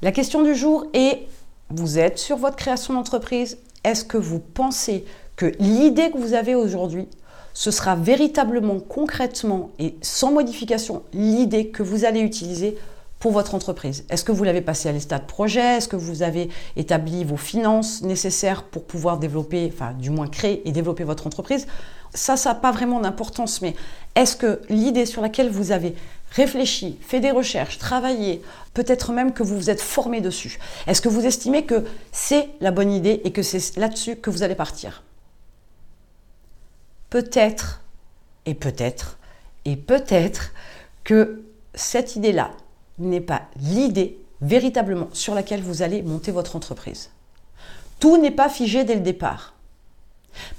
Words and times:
La 0.00 0.12
question 0.12 0.42
du 0.42 0.54
jour 0.54 0.86
est, 0.92 1.26
vous 1.70 1.98
êtes 1.98 2.18
sur 2.18 2.36
votre 2.36 2.54
création 2.54 2.94
d'entreprise, 2.94 3.58
est-ce 3.82 4.04
que 4.04 4.16
vous 4.16 4.38
pensez 4.38 5.04
que 5.34 5.52
l'idée 5.58 6.12
que 6.12 6.18
vous 6.18 6.34
avez 6.34 6.54
aujourd'hui, 6.54 7.08
ce 7.52 7.72
sera 7.72 7.96
véritablement, 7.96 8.78
concrètement 8.78 9.70
et 9.80 9.96
sans 10.00 10.30
modification, 10.30 11.02
l'idée 11.12 11.70
que 11.70 11.82
vous 11.82 12.04
allez 12.04 12.20
utiliser 12.20 12.78
pour 13.18 13.32
votre 13.32 13.56
entreprise? 13.56 14.04
Est-ce 14.08 14.22
que 14.22 14.30
vous 14.30 14.44
l'avez 14.44 14.60
passé 14.60 14.88
à 14.88 14.92
l'état 14.92 15.18
de 15.18 15.26
projet? 15.26 15.78
Est-ce 15.78 15.88
que 15.88 15.96
vous 15.96 16.22
avez 16.22 16.48
établi 16.76 17.24
vos 17.24 17.36
finances 17.36 18.02
nécessaires 18.02 18.62
pour 18.62 18.84
pouvoir 18.84 19.18
développer, 19.18 19.68
enfin 19.74 19.94
du 19.94 20.10
moins 20.10 20.28
créer 20.28 20.66
et 20.68 20.70
développer 20.70 21.02
votre 21.02 21.26
entreprise? 21.26 21.66
Ça, 22.14 22.36
ça 22.36 22.50
n'a 22.50 22.54
pas 22.54 22.70
vraiment 22.70 23.00
d'importance, 23.00 23.62
mais 23.62 23.74
est-ce 24.14 24.36
que 24.36 24.62
l'idée 24.68 25.06
sur 25.06 25.22
laquelle 25.22 25.50
vous 25.50 25.72
avez 25.72 25.96
réfléchi, 26.30 26.98
fait 27.00 27.20
des 27.20 27.30
recherches, 27.30 27.78
travaillé, 27.78 28.42
peut-être 28.74 29.12
même 29.12 29.32
que 29.32 29.42
vous 29.42 29.56
vous 29.56 29.70
êtes 29.70 29.80
formé 29.80 30.20
dessus, 30.20 30.58
est-ce 30.86 31.00
que 31.00 31.08
vous 31.08 31.26
estimez 31.26 31.64
que 31.64 31.84
c'est 32.12 32.48
la 32.60 32.70
bonne 32.70 32.92
idée 32.92 33.20
et 33.24 33.32
que 33.32 33.42
c'est 33.42 33.76
là-dessus 33.76 34.16
que 34.16 34.30
vous 34.30 34.42
allez 34.42 34.54
partir? 34.54 35.02
Peut-être, 37.10 37.82
et 38.46 38.54
peut-être, 38.54 39.18
et 39.64 39.76
peut-être 39.76 40.52
que 41.04 41.42
cette 41.74 42.16
idée-là, 42.16 42.50
n'est 42.98 43.20
pas 43.20 43.42
l'idée 43.60 44.18
véritablement 44.40 45.08
sur 45.12 45.34
laquelle 45.34 45.62
vous 45.62 45.82
allez 45.82 46.02
monter 46.02 46.32
votre 46.32 46.56
entreprise. 46.56 47.10
Tout 48.00 48.18
n'est 48.18 48.30
pas 48.30 48.48
figé 48.48 48.84
dès 48.84 48.94
le 48.94 49.00
départ. 49.00 49.54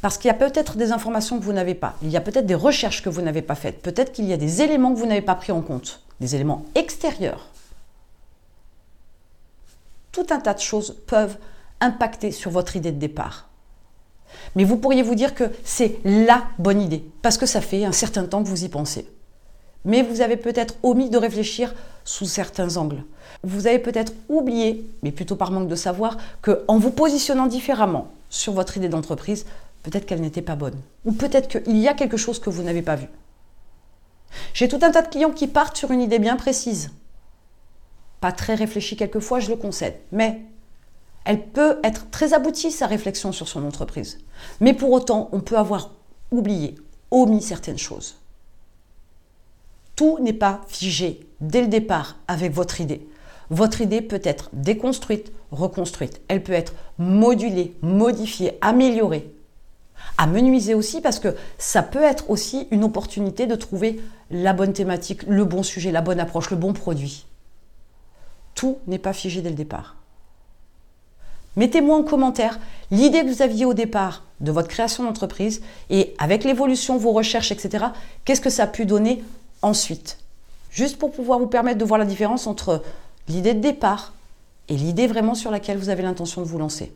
Parce 0.00 0.18
qu'il 0.18 0.28
y 0.28 0.30
a 0.30 0.34
peut-être 0.34 0.76
des 0.76 0.92
informations 0.92 1.38
que 1.38 1.44
vous 1.44 1.52
n'avez 1.52 1.74
pas, 1.74 1.94
il 2.02 2.10
y 2.10 2.16
a 2.16 2.20
peut-être 2.20 2.46
des 2.46 2.54
recherches 2.54 3.02
que 3.02 3.08
vous 3.08 3.22
n'avez 3.22 3.42
pas 3.42 3.54
faites, 3.54 3.82
peut-être 3.82 4.12
qu'il 4.12 4.26
y 4.26 4.32
a 4.32 4.36
des 4.36 4.62
éléments 4.62 4.92
que 4.92 4.98
vous 4.98 5.06
n'avez 5.06 5.22
pas 5.22 5.34
pris 5.34 5.52
en 5.52 5.62
compte, 5.62 6.02
des 6.20 6.34
éléments 6.34 6.64
extérieurs. 6.74 7.46
Tout 10.12 10.26
un 10.30 10.40
tas 10.40 10.54
de 10.54 10.60
choses 10.60 10.96
peuvent 11.06 11.36
impacter 11.80 12.30
sur 12.30 12.50
votre 12.50 12.76
idée 12.76 12.92
de 12.92 12.98
départ. 12.98 13.48
Mais 14.54 14.64
vous 14.64 14.76
pourriez 14.76 15.02
vous 15.02 15.14
dire 15.14 15.34
que 15.34 15.44
c'est 15.64 15.98
la 16.04 16.44
bonne 16.58 16.80
idée, 16.80 17.04
parce 17.22 17.38
que 17.38 17.46
ça 17.46 17.60
fait 17.60 17.84
un 17.84 17.92
certain 17.92 18.24
temps 18.24 18.42
que 18.42 18.48
vous 18.48 18.64
y 18.64 18.68
pensez 18.68 19.06
mais 19.86 20.02
vous 20.02 20.20
avez 20.20 20.36
peut-être 20.36 20.74
omis 20.82 21.08
de 21.08 21.16
réfléchir 21.16 21.74
sous 22.04 22.26
certains 22.26 22.76
angles. 22.76 23.04
Vous 23.44 23.66
avez 23.68 23.78
peut-être 23.78 24.12
oublié, 24.28 24.84
mais 25.02 25.12
plutôt 25.12 25.36
par 25.36 25.52
manque 25.52 25.68
de 25.68 25.76
savoir, 25.76 26.18
qu'en 26.42 26.78
vous 26.78 26.90
positionnant 26.90 27.46
différemment 27.46 28.08
sur 28.28 28.52
votre 28.52 28.76
idée 28.76 28.88
d'entreprise, 28.88 29.46
peut-être 29.86 30.04
qu'elle 30.04 30.20
n'était 30.20 30.42
pas 30.42 30.56
bonne. 30.56 30.80
Ou 31.04 31.12
peut-être 31.12 31.46
qu'il 31.46 31.76
y 31.76 31.86
a 31.86 31.94
quelque 31.94 32.16
chose 32.16 32.40
que 32.40 32.50
vous 32.50 32.64
n'avez 32.64 32.82
pas 32.82 32.96
vu. 32.96 33.06
J'ai 34.52 34.66
tout 34.66 34.80
un 34.82 34.90
tas 34.90 35.02
de 35.02 35.08
clients 35.08 35.30
qui 35.30 35.46
partent 35.46 35.76
sur 35.76 35.92
une 35.92 36.02
idée 36.02 36.18
bien 36.18 36.34
précise. 36.34 36.90
Pas 38.20 38.32
très 38.32 38.56
réfléchie 38.56 38.96
quelquefois, 38.96 39.38
je 39.38 39.48
le 39.48 39.56
concède. 39.56 39.94
Mais 40.10 40.40
elle 41.24 41.46
peut 41.46 41.78
être 41.84 42.10
très 42.10 42.34
aboutie, 42.34 42.72
sa 42.72 42.88
réflexion 42.88 43.30
sur 43.30 43.46
son 43.46 43.64
entreprise. 43.64 44.18
Mais 44.58 44.74
pour 44.74 44.90
autant, 44.90 45.28
on 45.30 45.38
peut 45.38 45.56
avoir 45.56 45.92
oublié, 46.32 46.74
omis 47.12 47.42
certaines 47.42 47.78
choses. 47.78 48.16
Tout 49.94 50.18
n'est 50.20 50.32
pas 50.32 50.62
figé 50.66 51.28
dès 51.40 51.60
le 51.60 51.68
départ 51.68 52.16
avec 52.26 52.52
votre 52.52 52.80
idée. 52.80 53.08
Votre 53.50 53.82
idée 53.82 54.02
peut 54.02 54.20
être 54.24 54.50
déconstruite, 54.52 55.30
reconstruite. 55.52 56.20
Elle 56.26 56.42
peut 56.42 56.52
être 56.52 56.74
modulée, 56.98 57.76
modifiée, 57.82 58.58
améliorée. 58.60 59.32
Amenuisée 60.18 60.74
aussi 60.74 61.00
parce 61.00 61.18
que 61.18 61.36
ça 61.58 61.82
peut 61.82 62.02
être 62.02 62.30
aussi 62.30 62.68
une 62.70 62.84
opportunité 62.84 63.46
de 63.46 63.54
trouver 63.54 64.00
la 64.30 64.54
bonne 64.54 64.72
thématique, 64.72 65.22
le 65.24 65.44
bon 65.44 65.62
sujet, 65.62 65.92
la 65.92 66.00
bonne 66.00 66.20
approche, 66.20 66.50
le 66.50 66.56
bon 66.56 66.72
produit. 66.72 67.26
Tout 68.54 68.78
n'est 68.86 68.98
pas 68.98 69.12
figé 69.12 69.42
dès 69.42 69.50
le 69.50 69.54
départ. 69.54 69.96
Mettez-moi 71.56 71.96
en 71.96 72.02
commentaire 72.02 72.58
l'idée 72.90 73.22
que 73.22 73.30
vous 73.30 73.42
aviez 73.42 73.64
au 73.64 73.74
départ 73.74 74.24
de 74.40 74.52
votre 74.52 74.68
création 74.68 75.04
d'entreprise 75.04 75.62
et 75.90 76.14
avec 76.18 76.44
l'évolution, 76.44 76.98
vos 76.98 77.12
recherches, 77.12 77.52
etc., 77.52 77.86
qu'est-ce 78.24 78.40
que 78.42 78.50
ça 78.50 78.64
a 78.64 78.66
pu 78.66 78.84
donner 78.84 79.22
ensuite? 79.62 80.18
Juste 80.70 80.98
pour 80.98 81.12
pouvoir 81.12 81.38
vous 81.38 81.46
permettre 81.46 81.78
de 81.78 81.84
voir 81.84 81.98
la 81.98 82.04
différence 82.04 82.46
entre 82.46 82.82
l'idée 83.28 83.54
de 83.54 83.60
départ 83.60 84.12
et 84.68 84.76
l'idée 84.76 85.06
vraiment 85.06 85.34
sur 85.34 85.50
laquelle 85.50 85.78
vous 85.78 85.88
avez 85.88 86.02
l'intention 86.02 86.42
de 86.42 86.46
vous 86.46 86.58
lancer. 86.58 86.92